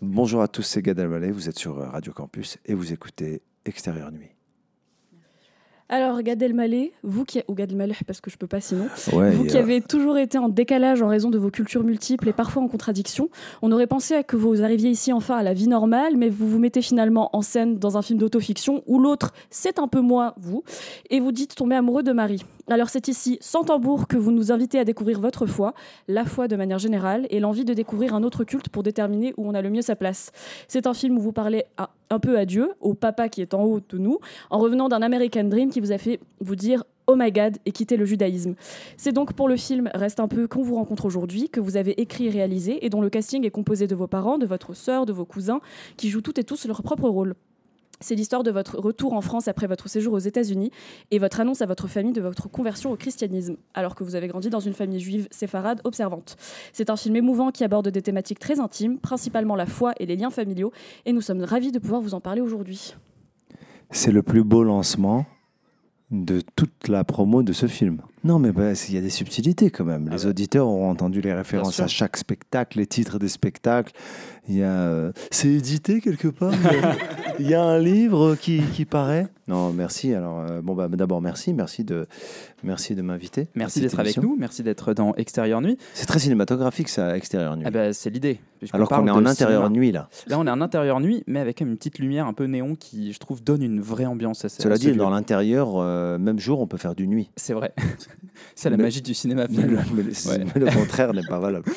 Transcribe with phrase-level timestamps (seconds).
[0.00, 4.12] Bonjour à tous, c'est Gad Elmaleh, vous êtes sur Radio Campus et vous écoutez Extérieur
[4.12, 4.30] Nuit.
[5.88, 9.32] Alors, Gad Elmaleh, vous qui, ou Gad Elmaleh parce que je peux pas sinon, Ouais,
[9.32, 12.32] vous qui euh, avez toujours été en décalage en raison de vos cultures multiples et
[12.32, 13.28] parfois en contradiction,
[13.60, 16.46] on aurait pensé à que vous arriviez ici enfin à la vie normale, mais vous
[16.46, 20.34] vous mettez finalement en scène dans un film d'autofiction où l'autre, c'est un peu moi,
[20.38, 20.62] vous,
[21.10, 22.44] et vous dites tomber amoureux de Marie.
[22.70, 25.72] Alors c'est ici, sans tambour, que vous nous invitez à découvrir votre foi,
[26.06, 29.48] la foi de manière générale, et l'envie de découvrir un autre culte pour déterminer où
[29.48, 30.32] on a le mieux sa place.
[30.68, 31.64] C'est un film où vous parlez
[32.10, 34.18] un peu à Dieu, au papa qui est en haut de nous,
[34.50, 37.72] en revenant d'un American Dream qui vous a fait vous dire Oh my God et
[37.72, 38.54] quitter le judaïsme.
[38.98, 41.98] C'est donc pour le film Reste un peu qu'on vous rencontre aujourd'hui que vous avez
[42.02, 45.06] écrit et réalisé et dont le casting est composé de vos parents, de votre sœur,
[45.06, 45.62] de vos cousins
[45.96, 47.34] qui jouent toutes et tous leur propre rôle.
[48.00, 50.70] C'est l'histoire de votre retour en France après votre séjour aux États-Unis
[51.10, 54.28] et votre annonce à votre famille de votre conversion au christianisme, alors que vous avez
[54.28, 56.36] grandi dans une famille juive séfarade observante.
[56.72, 60.16] C'est un film émouvant qui aborde des thématiques très intimes, principalement la foi et les
[60.16, 60.72] liens familiaux,
[61.06, 62.94] et nous sommes ravis de pouvoir vous en parler aujourd'hui.
[63.90, 65.26] C'est le plus beau lancement
[66.10, 68.00] de toute la promo de ce film.
[68.24, 70.08] Non, mais bah, il y a des subtilités quand même.
[70.10, 70.30] Ah les bah.
[70.30, 73.92] auditeurs auront entendu les références à chaque spectacle, les titres des spectacles.
[74.48, 76.52] Il y a, euh, c'est édité quelque part.
[76.54, 76.96] Il y a-
[77.40, 79.28] Il y a un livre qui, qui paraît.
[79.46, 80.12] Non, merci.
[80.12, 82.06] Alors, euh, bon, bah, d'abord, merci, merci de,
[82.64, 83.46] merci de m'inviter.
[83.54, 85.78] Merci cette d'être avec nous, merci d'être dans Extérieur Nuit.
[85.94, 87.64] C'est très cinématographique, ça, extérieur nuit.
[87.66, 88.40] Ah bah, c'est l'idée.
[88.72, 89.68] Alors qu'on est en intérieur cinéma.
[89.80, 90.08] nuit là.
[90.26, 93.12] Là, on est en intérieur nuit, mais avec une petite lumière un peu néon qui,
[93.12, 96.18] je trouve, donne une vraie ambiance à ce- Cela à ce dit, dans l'intérieur, euh,
[96.18, 97.30] même jour, on peut faire du nuit.
[97.36, 97.72] C'est vrai.
[98.56, 99.80] c'est la Mais- magie du cinéma, Mais finalement.
[99.94, 100.44] le, mais le- Ouais.
[100.56, 101.70] mais le contraire n'est pas valable.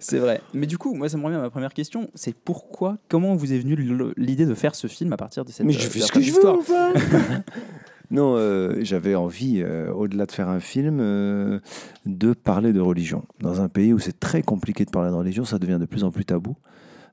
[0.00, 0.40] c'est vrai.
[0.52, 2.10] Mais du coup, moi, ça me revient à ma première question.
[2.14, 3.76] C'est pourquoi, comment vous est venue
[4.16, 6.20] l'idée de faire ce film à partir de cette Mais euh, je fais ce que
[6.20, 6.92] je veux, enfin
[8.12, 11.58] Non, euh, j'avais envie, euh, au-delà de faire un film, euh,
[12.06, 13.24] de parler de religion.
[13.40, 16.04] Dans un pays où c'est très compliqué de parler de religion, ça devient de plus
[16.04, 16.56] en plus tabou.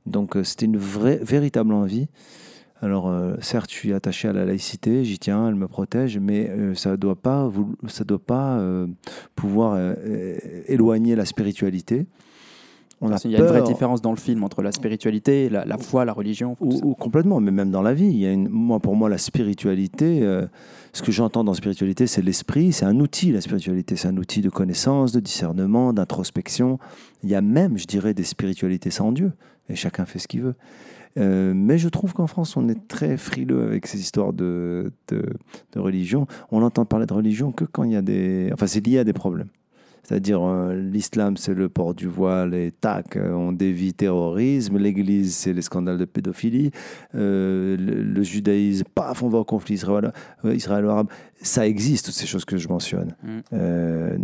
[0.06, 2.08] Donc c'était une vraie, véritable envie.
[2.82, 6.92] Alors certes, je suis attaché à la laïcité, j'y tiens, elle me protège, mais ça
[6.92, 7.52] ne doit pas,
[7.88, 8.62] ça doit pas
[9.36, 9.96] pouvoir
[10.68, 12.06] éloigner la spiritualité.
[13.00, 15.78] On Il y a une vraie différence dans le film entre la spiritualité, la, la
[15.78, 16.58] foi, la religion.
[16.60, 18.08] ou, complètement, mais même dans la vie.
[18.08, 20.48] Il y a une, moi, pour moi, la spiritualité, euh,
[20.94, 23.96] ce que j'entends dans spiritualité, c'est l'esprit, c'est un outil, la spiritualité.
[23.96, 26.80] C'est un outil de connaissance, de discernement, d'introspection.
[27.24, 29.32] Il y a même, je dirais, des spiritualités sans Dieu,
[29.70, 30.56] et chacun fait ce qu'il veut.
[31.20, 35.24] Euh, mais je trouve qu'en France, on est très frileux avec ces histoires de, de,
[35.74, 36.28] de religion.
[36.52, 38.50] On entend parler de religion que quand il y a des...
[38.54, 39.50] Enfin, c'est lié à des problèmes.
[40.08, 44.78] C'est-à-dire, euh, l'islam, c'est le port du voile et tac, euh, on dévie terrorisme.
[44.78, 46.72] L'église, c'est les scandales de pédophilie.
[47.14, 50.14] Euh, le, le judaïsme, paf, on va au conflit israélo-
[50.46, 51.10] israélo-arabe.
[51.42, 53.16] Ça existe, toutes ces choses que je mentionne.
[53.22, 53.28] Mm.
[53.52, 54.18] Euh,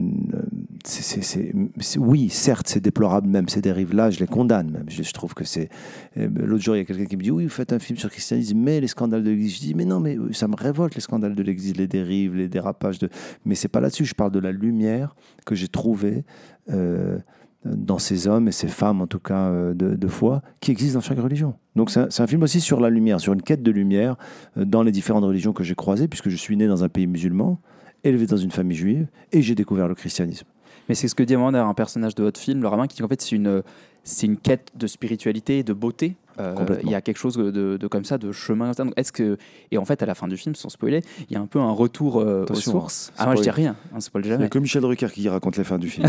[1.98, 4.84] oui, certes, c'est déplorable même, ces dérives-là, je les condamne.
[4.88, 5.70] Je, trouve que c'est...
[6.18, 7.98] euh, L'autre jour, il y a quelqu'un qui me dit, oui, vous faites un film
[7.98, 9.56] sur le christianisme, mais les scandales de l'église.
[9.56, 12.50] Je dis, mais non, mais ça me révolte, les scandales de l'église, les dérives, les
[12.50, 13.00] dérapages.
[13.00, 13.10] De...
[13.46, 16.26] Mais c'est pas là-dessus, je parle de la lumière que j'ai trouvée
[16.70, 17.18] euh,
[17.66, 21.06] dans ces hommes et ces femmes, en tout cas, euh, de, foi, qui existent dans
[21.06, 21.54] chaque religion.
[21.78, 24.18] Donc c'est un, film aussi sur la lumière, sur une quête de lumière
[24.58, 27.62] dans les différentes religions que j'ai croisées, puisque je suis né dans un pays musulman,
[28.04, 30.46] élevé dans une famille juive, et j'ai découvert le christianisme.
[30.90, 33.02] Mais c'est ce que dit vraiment un personnage de votre film, le rabbin, qui dit
[33.02, 33.64] qu'en fait c'est une,
[34.04, 36.16] c'est une quête de spiritualité et de beauté.
[36.40, 38.72] Euh, il y a quelque chose de, de comme ça, de chemin.
[38.98, 39.38] Est-ce que
[39.70, 41.60] et en fait à la fin du film, sans spoiler, il y a un peu
[41.60, 43.10] un retour euh, aux Attention, sources.
[43.12, 44.50] hein, Ah moi je dis rien, on spoil Il y a jamais.
[44.50, 46.08] que Michel Drucker qui raconte les fins du film.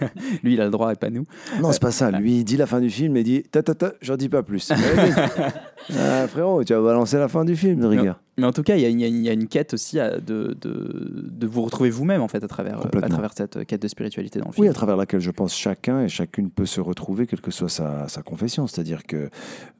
[0.42, 1.26] Lui il a le droit et pas nous.
[1.60, 2.10] non, c'est pas ça.
[2.10, 4.42] Lui, il dit la fin du film et dit ta ta ta, j'en dis pas
[4.42, 4.72] plus.
[5.98, 8.18] ah, frérot, tu vas balancer la fin du film, rigueur.
[8.38, 10.56] Mais en tout cas, il y a, une- y y a quête aussi à- de,
[10.60, 13.88] de, de vous retrouver vous-même en fait à travers, euh, à travers cette quête de
[13.88, 14.62] spiritualité dans le film.
[14.64, 17.68] Oui, à travers laquelle je pense chacun et chacune peut se retrouver, quelle que soit
[17.70, 18.66] sa, sa confession.
[18.66, 19.16] C'est-à-dire que,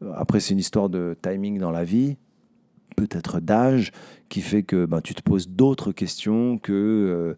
[0.03, 2.17] euh, après, c'est une histoire de timing dans la vie,
[2.97, 3.93] peut-être d'âge,
[4.31, 6.73] qui fait que ben, tu te poses d'autres questions que.
[6.73, 7.35] euh,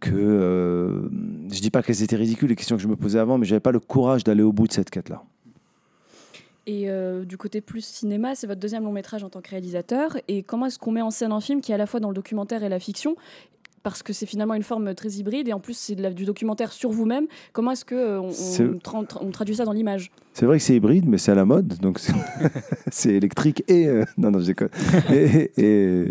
[0.00, 1.08] que euh,
[1.50, 3.58] je dis pas qu'elles étaient ridicules les questions que je me posais avant, mais j'avais
[3.60, 5.24] pas le courage d'aller au bout de cette quête-là.
[6.70, 10.18] Et euh, du côté plus cinéma, c'est votre deuxième long métrage en tant que réalisateur.
[10.28, 12.08] Et comment est-ce qu'on met en scène un film qui est à la fois dans
[12.10, 13.16] le documentaire et la fiction?
[13.82, 16.90] Parce que c'est finalement une forme très hybride et en plus c'est du documentaire sur
[16.90, 17.26] vous-même.
[17.54, 20.10] Comment est-ce que euh, on, C'est- on tra- tra- on traduit ça dans l'image?
[20.34, 22.12] C'est vrai que c'est hybride, mais c'est à la mode, donc c'est-
[22.90, 24.68] c'est électrique et euh, non non je déconne.
[25.10, 26.10] Et, et-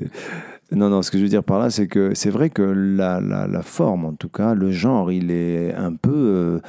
[0.71, 3.21] non non, ce que je veux dire par là, c'est que c'est vrai que la,
[3.21, 6.59] la, la forme, en tout cas, le genre, il est un peu euh,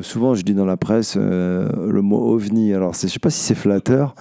[0.00, 2.72] souvent je dis dans la presse euh, le mot ovni.
[2.74, 4.14] Alors je sais pas si c'est flatteur.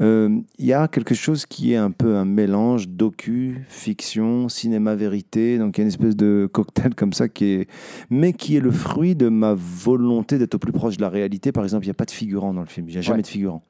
[0.00, 0.28] Euh,
[0.60, 5.58] Il y a quelque chose qui est un peu un mélange docu, fiction, cinéma vérité.
[5.58, 7.68] Donc il y a une espèce de cocktail comme ça qui est,
[8.08, 11.50] mais qui est le fruit de ma volonté d'être au plus proche de la réalité.
[11.50, 12.88] Par exemple, il n'y a pas de figurant dans le film.
[12.88, 13.22] Il n'y a jamais Ouais.
[13.22, 13.64] de figurant.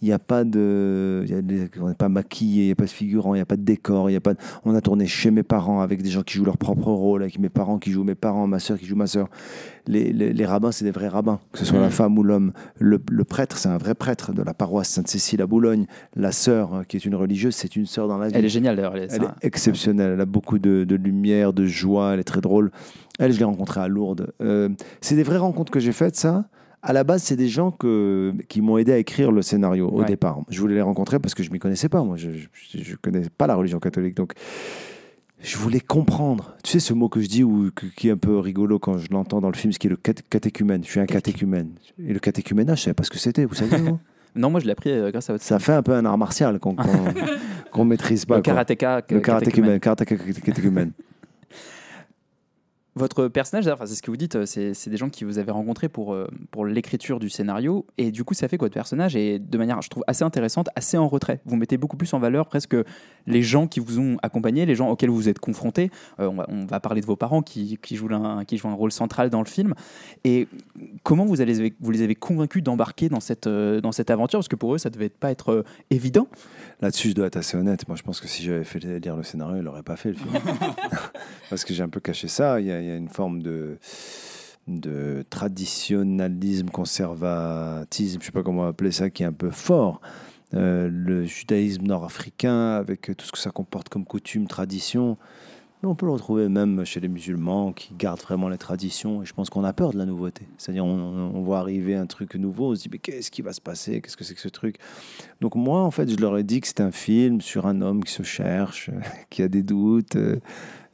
[0.00, 2.62] Il n'y a pas de, y a des- on n'est pas maquillé.
[2.62, 3.34] Il n'y a pas de figurant.
[3.34, 4.08] Il n'y a pas de décor.
[4.08, 4.32] Il y a pas.
[4.32, 7.22] de- on a tourné chez mes parents avec des gens qui jouent leur propre rôle,
[7.22, 9.28] avec mes parents qui jouent mes parents, ma sœur qui joue ma sœur.
[9.88, 11.90] Les, les- les rabbins, c'est des vrais rabbins, que ce soit la Mhm.
[11.92, 12.52] femme ou l'homme.
[12.78, 15.86] Le, le prêtre, c'est un vrai prêtre de la paroisse Sainte-Cécile à Boulogne.
[16.16, 18.32] La sœur, euh, qui est une religieuse, c'est une sœur dans la vie.
[18.36, 18.96] Elle est géniale d'ailleurs.
[18.96, 20.12] Elle est- Elle ça- est exceptionnelle.
[20.14, 22.14] Elle a beaucoup de, de lumière, de joie.
[22.14, 22.70] Elle est très drôle.
[23.18, 24.32] Elle, je l'ai rencontrée à Lourdes.
[24.40, 24.68] Euh,
[25.00, 26.46] c'est des vraies rencontres que j'ai faites, ça.
[26.82, 30.00] À la base, c'est des gens que, qui m'ont aidé à écrire le scénario au
[30.00, 30.06] Ouais.
[30.06, 30.40] départ.
[30.50, 32.02] Je voulais les rencontrer parce que je ne m'y connaissais pas.
[32.04, 34.14] Moi, je ne connais pas la religion catholique.
[34.16, 34.32] Donc,
[35.42, 36.56] je voulais comprendre.
[36.62, 39.08] Tu sais, ce mot que je dis ou qui est un peu rigolo quand je
[39.10, 40.82] l'entends dans le film, ce qui est le cat- catéchumène.
[40.84, 41.70] Je suis un catéchumène.
[42.04, 43.44] Et le catéchuménage, je ne savais pas ce que c'était.
[43.44, 43.76] Vous savez,
[44.34, 46.18] Non, moi je l'ai appris euh, grâce à votre Ça fait un peu un art
[46.18, 48.36] martial qu'on qu'on ne maîtrise pas.
[48.36, 49.02] le karatéka.
[49.10, 49.80] Le karatékumène.
[49.80, 50.92] Karatéka catéchumène.
[52.96, 55.50] Votre personnage, enfin, c'est ce que vous dites, euh, c'est des gens qui vous avez
[55.50, 57.84] rencontrés pour, euh, pour l'écriture du scénario.
[57.98, 60.70] Et du coup, ça fait que votre personnage est de manière, je trouve, assez intéressante,
[60.76, 61.40] assez en retrait.
[61.44, 62.74] Vous mettez beaucoup plus en valeur presque
[63.26, 65.90] les gens qui vous ont accompagné, les gens auxquels vous êtes confrontés.
[66.20, 68.92] Euh, on, va, parler de vos parents qui, qui, jouent un, qui jouent un rôle
[68.92, 69.74] central dans le film.
[70.24, 70.48] Et
[71.02, 71.36] comment vous,
[71.80, 74.38] vous les avez convaincus d'embarquer dans cette, dans cette aventure?
[74.38, 76.28] Parce que pour eux, ça devait pas être évident.
[76.80, 77.88] Là-dessus, je dois être assez honnête.
[77.88, 80.16] Moi, je pense que si j'avais fait lire le scénario, il n'aurait pas fait le
[80.16, 80.32] film.
[81.50, 82.60] Parce que j'ai un peu caché ça.
[82.60, 83.78] Il y a, il y a une forme de,
[84.68, 90.00] de traditionnalisme, conservatisme, je ne sais pas comment appeler ça, qui est un peu fort.
[90.54, 95.16] Euh, le judaïsme nord-africain, avec tout ce que ça comporte comme coutume, tradition.
[95.86, 99.22] On peut le retrouver même chez les musulmans qui gardent vraiment les traditions.
[99.22, 100.46] Et je pense qu'on a peur de la nouveauté.
[100.58, 103.52] C'est-à-dire, on, on voit arriver un truc nouveau, on se dit, mais qu'est-ce qui va
[103.52, 104.00] se passer?
[104.00, 104.76] Qu'est-ce que c'est que ce truc?
[105.40, 108.04] Donc, moi, en fait, je leur ai dit que c'était un film sur un homme
[108.04, 108.90] qui se cherche,
[109.30, 110.16] qui a des doutes.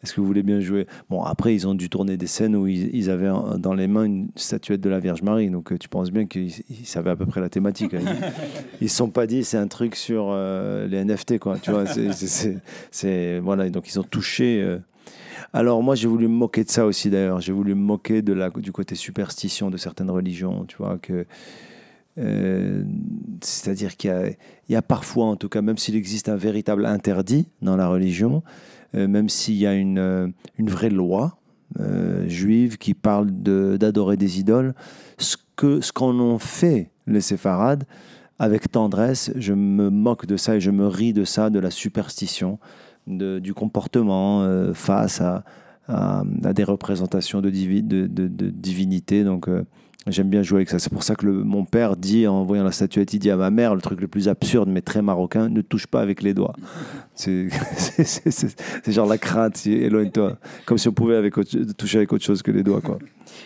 [0.03, 0.87] Est-ce que vous voulez bien jouer?
[1.11, 4.05] Bon, après, ils ont dû tourner des scènes où ils, avaient en- dans les mains
[4.05, 5.49] une statuette de la Vierge Marie.
[5.49, 7.95] Donc, euh, tu penses bien qu'ils ils savaient à peu près la thématique.
[7.95, 8.01] hein.
[8.81, 11.57] Ils ne se sont pas dit, c'est un truc sur euh, les NFT, quoi.
[11.61, 13.41] Tu vois, c'est-.
[13.41, 14.61] Voilà, donc ils ont touché.
[14.61, 14.79] euh,
[15.55, 17.41] alors moi j'ai voulu me moquer de ça aussi d'ailleurs.
[17.41, 21.27] J'ai voulu me moquer du côté superstition de certaines religions, tu vois que
[23.45, 24.37] c'est-à-dire qu'il
[24.69, 28.43] y a, parfois, en tout cas, même s'il existe un véritable interdit dans la religion,
[28.95, 30.29] euh, même s'il y a une, euh,
[30.59, 31.39] vraie loi
[31.81, 34.75] euh, juive qui parle d'adorer des idoles,
[35.19, 37.85] ce que ce qu'en ont fait les séfarades,
[38.39, 41.71] avec tendresse, je me moque de ça et je me ris de ça, de la
[41.71, 42.59] superstition,
[43.07, 45.45] du comportement face à,
[46.25, 49.23] des représentations de, de, divinité.
[49.23, 49.49] Donc,
[50.09, 50.79] j'aime bien jouer avec ça.
[50.79, 53.37] C'est pour ça que le- mon père dit, en voyant la statuette, il dit à
[53.37, 56.35] ma mère, le truc le plus absurde, mais très marocain, ne touche pas avec les
[56.35, 56.55] doigts.
[57.15, 57.49] C'est
[58.89, 60.39] genre la crainte, éloigne-toi.
[60.67, 62.81] Comme si on pouvait avec autre- toucher avec autre chose que les doigts.
[62.81, 62.99] Quoi.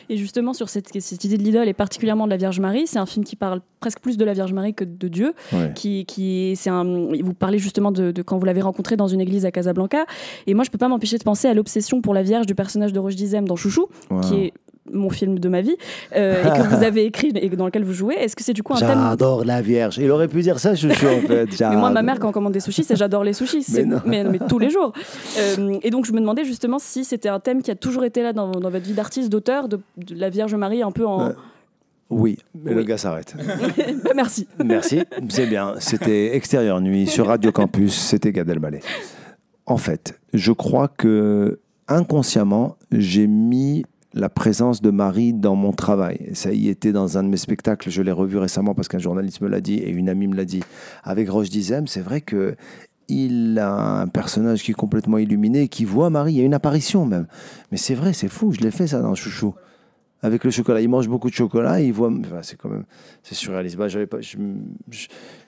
[0.08, 2.98] Et justement, sur cette, cette idée de l'idole et particulièrement de la Vierge Marie, c'est
[2.98, 5.32] un film qui parle presque plus de la Vierge Marie que de Dieu.
[5.52, 5.72] Ouais.
[5.74, 9.20] Qui, qui, c'est un, vous parlez justement de, de quand vous l'avez rencontré dans une
[9.20, 10.06] église à Casablanca.
[10.46, 12.92] Et moi, je peux pas m'empêcher de penser à l'obsession pour la Vierge du personnage
[12.92, 14.20] de Roche Dizem dans Chouchou, Wow.
[14.20, 14.52] qui est
[14.92, 15.76] mon film de ma vie,
[16.14, 18.14] euh, et que vous avez écrit et dans lequel vous jouez.
[18.14, 19.98] Est-ce que c'est du coup un thème J'adore la Vierge.
[19.98, 21.48] Il aurait pu dire ça, chouchou, en fait.
[21.60, 23.62] Mais moi, ma mère, quand on commande des sushis, c'est j'adore les sushis.
[23.62, 24.00] C'est- non.
[24.04, 24.92] mais, mais tous les jours.
[25.38, 28.22] Euh, et donc, je me demandais justement si c'était un thème qui a toujours été
[28.22, 31.28] là dans, dans votre vie d'artiste, d'auteur, de, de la Vierge Marie un peu en.
[31.28, 31.34] Ouais.
[32.08, 33.34] Oui, mais le gars s'arrête.
[34.04, 34.46] Bah, merci.
[34.64, 35.74] Merci, c'est bien.
[35.78, 38.80] C'était Extérieur Nuit sur Radio Campus, c'était Gad Elmaleh.
[39.66, 43.84] En fait, je crois que inconsciemment, j'ai mis
[44.16, 46.30] la présence de Marie dans mon travail.
[46.32, 49.42] Ça y était dans un de mes spectacles, je l'ai revu récemment parce qu'un journaliste
[49.42, 50.62] me l'a dit et une amie me l'a dit.
[51.04, 52.56] Avec Roche Dizem, c'est vrai que
[53.08, 56.32] il a un personnage qui est complètement illuminé, qui voit Marie.
[56.32, 57.26] Il y a une apparition même.
[57.70, 59.54] Mais c'est vrai, c'est fou, je l'ai fait ça dans Chouchou.
[60.22, 60.80] Avec le chocolat.
[60.80, 62.10] Il mange beaucoup de chocolat, il voit.
[62.10, 62.84] Enfin, c'est quand même.
[63.22, 63.76] C'est surréaliste.
[63.76, 64.16] Bah, j'avais pas.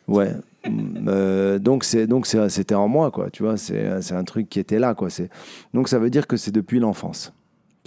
[0.06, 0.34] ouais.
[0.68, 3.30] Mm, euh, donc c'est donc c'était en moi quoi.
[3.30, 5.08] Tu vois, c'est c'est un truc qui était là quoi.
[5.08, 5.30] C'est
[5.72, 7.32] donc ça veut dire que c'est depuis l'enfance.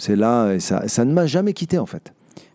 [0.04, 2.12] C'est là et ça ça ne m'a jamais quitté en fait.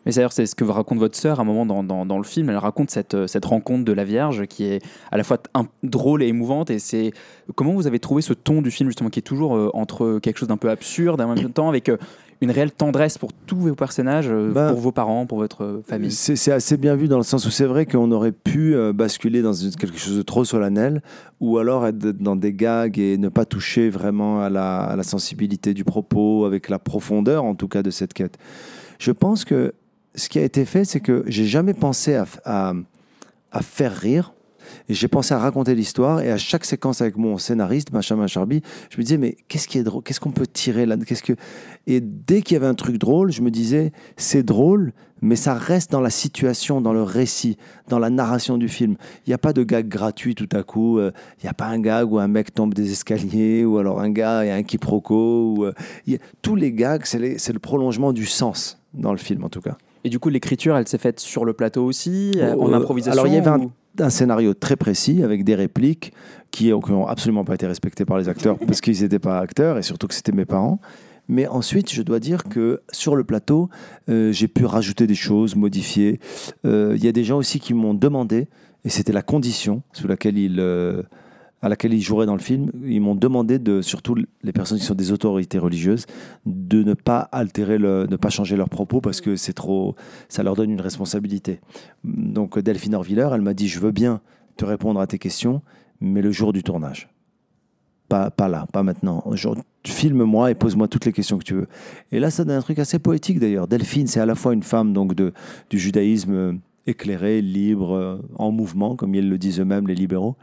[0.08, 2.24] Mais d'ailleurs c'est ce que raconte votre sœur à un moment dans, dans, dans le
[2.24, 2.50] film.
[2.50, 5.38] Elle raconte cette, euh, cette rencontre de la Vierge qui est à la fois
[5.84, 6.70] drôle et émouvante.
[6.70, 7.12] Et c'est
[7.56, 10.38] comment vous avez trouvé ce ton du film justement qui est toujours euh, entre quelque
[10.38, 11.98] chose d'un peu absurde et en même temps avec euh,
[12.40, 16.12] une réelle tendresse pour tous vos personnages, Ben, pour vos parents, pour votre famille?
[16.12, 19.54] C'est assez bien vu dans le sens où c'est vrai qu'on aurait pu basculer dans
[19.54, 21.02] quelque chose de trop solennel
[21.40, 25.02] ou alors être dans des gags et ne pas toucher vraiment à la, à la
[25.02, 28.38] sensibilité du propos, avec la profondeur en tout cas de cette quête.
[29.00, 29.74] Je pense que
[30.18, 32.74] ce qui a été fait, c'est que j'ai jamais pensé à,
[33.62, 34.34] faire rire.
[34.90, 36.20] Et j'ai pensé à raconter l'histoire.
[36.22, 39.78] Et à chaque séquence avec mon scénariste, Benjamin Charby, je me disais, mais qu'est-ce qui
[39.78, 40.04] est drôle?
[40.04, 40.98] Qu'est-ce qu'on peut tirer là?
[40.98, 41.34] Qu'est-ce que...
[41.86, 45.54] Et dès qu'il y avait un truc drôle, je me disais, c'est drôle, mais ça
[45.54, 47.58] reste dans la situation, dans le récit,
[47.88, 48.98] dans la narration du film.
[49.26, 51.00] Il n'y a pas de gag gratuit tout à coup.
[51.00, 54.02] euh, Il n'y a pas un gag où un mec tombe des escaliers, ou alors
[54.02, 55.56] un gars, a un quiproquo.
[55.58, 59.62] Ou, euh, tous les gags, c'est le prolongement du sens dans le film, en tout
[59.62, 59.78] cas.
[60.04, 63.28] Et du coup, l'écriture, elle s'est faite sur le plateau aussi, euh, en improvisation alors,
[63.28, 66.14] il y avait un- ou- un scénario très précis avec des répliques
[66.52, 69.82] qui n'ont absolument pas été respectées par les acteurs parce qu'ils n'étaient pas acteurs et
[69.82, 70.80] surtout que c'était mes parents.
[71.30, 73.70] Mais ensuite, je dois dire que sur le plateau,
[74.10, 76.20] euh, j'ai pu rajouter des choses, modifier.
[76.66, 78.48] Euh, Il y a des gens aussi qui m'ont demandé,
[78.86, 81.02] et c'était la condition sous laquelle ils, euh,
[81.62, 84.86] à laquelle ils joueraient dans le film, ils m'ont demandé, de, surtout les personnes qui
[84.86, 86.06] sont des autorités religieuses,
[86.46, 89.96] de ne pas altérer, le, ne pas changer leurs propos parce que c'est trop,
[90.30, 91.60] ça leur donne une responsabilité.
[92.04, 94.22] Donc Delphine Orviller, elle m'a dit, je veux bien
[94.56, 95.62] te répondre à tes questions,
[96.00, 97.10] mais le jour du tournage.
[98.08, 99.24] Pas, pas là, pas maintenant.
[99.86, 101.68] Filme-moi et pose-moi toutes les questions que tu veux.
[102.12, 103.68] Et là, ça donne un truc assez poétique d'ailleurs.
[103.68, 105.34] Delphine, c'est à la fois une femme donc de,
[105.70, 110.36] du judaïsme euh, éclairé, libre, euh, en mouvement, comme ils le disent eux-mêmes, les libéraux.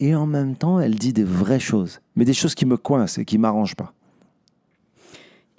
[0.00, 3.20] Et en même temps, elle dit des vraies choses, mais des choses qui me coincent
[3.20, 3.94] et qui m'arrangent pas.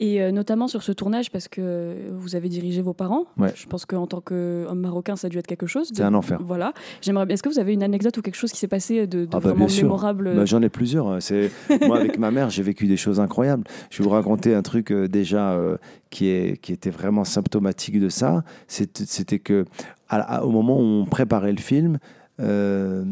[0.06, 3.24] Et euh, notamment sur ce tournage, parce que vous avez dirigé vos parents.
[3.38, 3.54] Ouais.
[3.56, 5.92] Je pense qu'en tant qu'homme marocain, ça a dû être quelque chose.
[5.92, 6.40] de- C'est un enfer.
[6.44, 6.74] Voilà.
[7.02, 7.26] J'aimerais.
[7.30, 9.40] Est-ce que vous avez une anecdote ou quelque chose qui s'est passé de, de Ah
[9.40, 11.08] bah, vraiment mémorable Bah, J'en ai plusieurs.
[11.08, 11.20] hein.
[11.22, 11.50] C'est
[11.88, 13.64] moi avec ma mère, j'ai vécu des choses incroyables.
[13.92, 15.78] Je vais vous raconter un truc euh, déjà euh,
[16.10, 18.44] qui est qui était vraiment symptomatique de ça.
[18.68, 19.64] C'est- C'était que
[20.10, 21.98] à la- à- au moment où on préparait le film.
[22.40, 23.06] euh,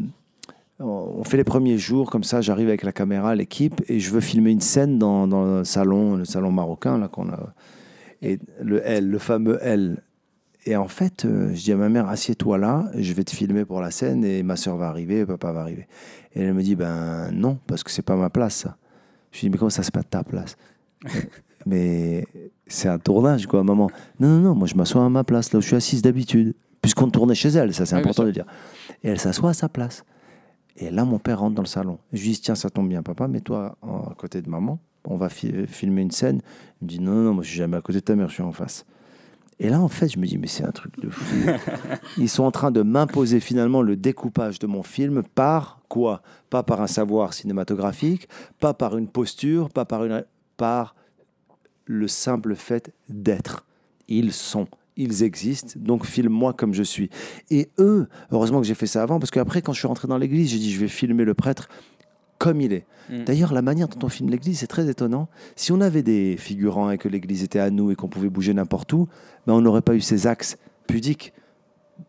[0.81, 4.19] on fait les premiers jours comme ça, j'arrive avec la caméra, l'équipe, et je veux
[4.19, 7.53] filmer une scène dans, dans le salon, le salon marocain là qu'on a,
[8.21, 10.03] et le L, le fameux L.
[10.65, 13.65] Et en fait, euh, je dis à ma mère, assieds-toi là, je vais te filmer
[13.65, 15.87] pour la scène, et ma soeur va arriver, papa va arriver.
[16.35, 18.77] Et elle me dit, ben non, parce que c'est pas ma place ça.
[19.31, 20.57] Je lui dis, mais comment ça, c'est pas ta place?
[21.67, 22.25] Mais
[22.65, 23.91] c'est un tournage, quoi, maman.
[24.19, 26.55] Non, non, non, moi je m'assois à ma place, là où je suis assise d'habitude,
[26.81, 28.45] puisqu'on tournait chez elle, ça c'est Oui, important de dire.
[29.03, 30.03] Et elle s'assoit à sa place.
[30.77, 31.99] Et là, mon père rentre dans le salon.
[32.13, 34.79] Je lui dis, tiens, ça tombe bien, papa, mets-toi à côté de maman.
[35.05, 36.41] On va fi- filmer une scène.
[36.81, 38.29] Il me dit, non, non, non, moi, je suis jamais à côté de ta mère,
[38.29, 38.85] je suis en face.
[39.59, 41.35] Et là, en fait, je me dis, mais c'est un truc de fou.
[42.17, 46.21] Ils sont en train de m'imposer finalement le découpage de mon film par quoi?
[46.49, 48.27] Pas par un savoir cinématographique,
[48.59, 50.23] pas par une posture, pas par une...
[50.57, 50.95] par
[51.85, 53.65] le simple fait d'être.
[54.07, 54.67] Ils sont,
[54.97, 57.09] ils existent, donc filme-moi comme je suis.
[57.49, 60.17] Et eux, heureusement que j'ai fait ça avant, parce qu'après, quand je suis rentré dans
[60.17, 61.69] l'église, j'ai dit, je vais filmer le prêtre
[62.37, 62.85] comme il est.
[63.09, 63.23] Mm.
[63.23, 65.29] D'ailleurs, la manière dont on filme l'église, c'est très étonnant.
[65.55, 68.53] Si on avait des figurants et que l'église était à nous et qu'on pouvait bouger
[68.53, 69.07] n'importe où,
[69.45, 70.57] ben, on n'aurait pas eu ces axes
[70.87, 71.33] pudiques.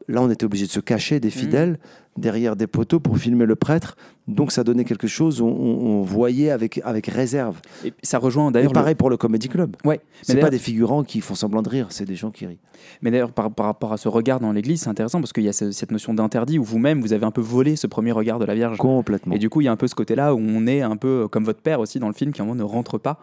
[0.09, 1.79] Là, on était obligé de se cacher des fidèles
[2.16, 3.97] derrière des poteaux pour filmer le prêtre.
[4.28, 7.61] Donc, ça donnait quelque chose, on, voyait avec, avec réserve.
[7.85, 8.71] Et ça rejoint d'ailleurs.
[8.71, 9.75] le- pareil pour le Comedy Club.
[9.85, 10.00] Ouais.
[10.23, 12.61] C'est pas des figurants qui font semblant de rire, c'est des gens qui rient.
[13.02, 15.49] Mais d'ailleurs, par, par rapport à ce regard dans l'église, c'est intéressant parce qu'il y
[15.49, 18.38] a ce- cette notion d'interdit où vous-même, vous avez un peu volé ce premier regard
[18.38, 18.78] de la Vierge.
[18.78, 19.35] Complètement.
[19.35, 21.26] Et du coup, il y a un peu ce côté-là où on est un peu
[21.28, 23.19] comme votre père aussi dans le film qui, à un moment, ne rentre pas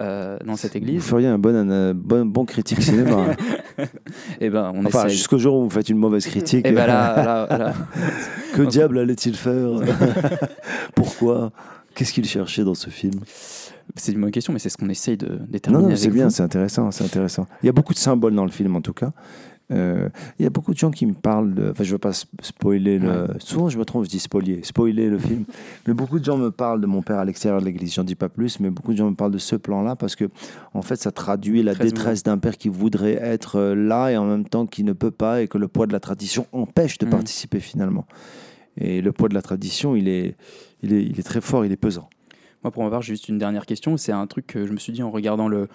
[0.00, 1.02] euh, dans cette Vous église.
[1.04, 3.26] feriez un bon, un bon, bon critique cinéma.
[4.40, 6.66] Et ben, on enfin, jusqu'au jour où vous faites une mauvaise critique.
[6.66, 7.72] Et ben là, là, là,
[8.54, 9.70] Que diable allait-il faire
[10.94, 11.52] Pourquoi
[11.94, 13.20] Qu'est-ce qu'il cherchait dans ce film
[13.96, 15.82] c'est une bonne question, mais c'est ce qu'on essaye de Non, déterminer.
[15.82, 17.48] non, avec c'est bien, c'est intéressant, c'est intéressant.
[17.60, 19.12] Il y a beaucoup de symboles dans le film, en tout cas.
[19.70, 20.08] Euh,
[20.38, 21.70] il y a beaucoup de gens qui me parlent de.
[21.70, 23.28] Enfin, je veux pas sp- spoiler le.
[23.38, 25.44] Souvent, je me trompe, je dis spoiler, spoiler le film.
[25.86, 27.94] Mais beaucoup de gens me parlent de mon père à l'extérieur de l'église.
[27.94, 30.24] J'en dis pas plus, mais beaucoup de gens me parlent de ce plan-là parce que,
[30.74, 34.24] en fait, ça traduit la détresse d'un père qui voudrait être euh, là et en
[34.24, 37.06] même temps qui ne peut pas et que le poids de la tradition empêche de
[37.06, 37.12] Mhm.
[37.12, 38.06] participer finalement.
[38.76, 40.36] Et le poids de la tradition, il est,
[40.82, 42.08] il est, il est très fort, il est pesant.
[42.64, 43.96] Moi, pour ma part, j'ai juste une dernière question.
[43.96, 45.68] C'est un truc que je me suis dit en regardant le,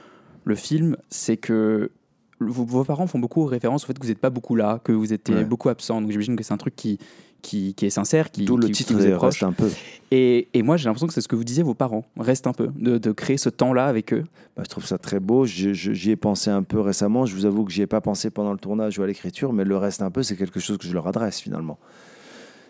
[0.43, 1.91] le film, c'est que
[2.39, 4.91] vos, vos parents font beaucoup référence au fait que vous n'êtes pas beaucoup là, que
[4.91, 5.43] vous étiez Ouais.
[5.45, 6.01] beaucoup absent.
[6.01, 6.97] Donc j'imagine que c'est un truc qui,
[7.41, 9.43] qui, qui est sincère, qui, D'où le qui- qui titre vous est reste proche.
[9.43, 9.69] un peu.
[10.11, 12.03] Et, et moi, j'ai l'impression que c'est ce que vous disiez, vos parents.
[12.17, 14.23] Reste un peu, de, de créer ce temps-là avec eux.
[14.57, 15.45] Bah, je trouve ça très beau.
[15.45, 17.25] Je- je- J'y ai pensé un peu récemment.
[17.25, 19.63] Je vous avoue que j'y ai pas pensé pendant le tournage ou à l'écriture, mais
[19.63, 21.77] le reste un peu, c'est quelque chose que je leur adresse finalement.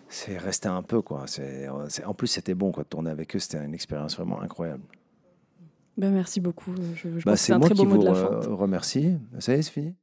[0.08, 1.24] C'est rester un peu quoi.
[1.26, 3.38] C'est, c'est- en plus, c'était bon quoi de tourner avec eux.
[3.40, 4.82] C'était une expérience vraiment incroyable.
[5.96, 6.72] Ben, merci beaucoup.
[6.94, 8.26] Je, je Bah, c'est moi très qui mot vous de la fin.
[8.40, 9.16] re- remercie.
[9.38, 9.94] Ça y est, c'est fini.